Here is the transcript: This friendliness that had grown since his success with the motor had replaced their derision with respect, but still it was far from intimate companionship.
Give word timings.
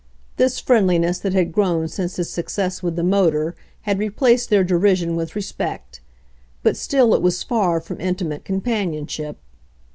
This 0.37 0.59
friendliness 0.59 1.19
that 1.19 1.35
had 1.35 1.51
grown 1.51 1.87
since 1.87 2.15
his 2.15 2.27
success 2.27 2.81
with 2.81 2.95
the 2.95 3.03
motor 3.03 3.55
had 3.81 3.99
replaced 3.99 4.49
their 4.49 4.63
derision 4.63 5.15
with 5.15 5.35
respect, 5.35 6.01
but 6.63 6.75
still 6.75 7.13
it 7.13 7.21
was 7.21 7.43
far 7.43 7.79
from 7.79 8.01
intimate 8.01 8.43
companionship. 8.43 9.37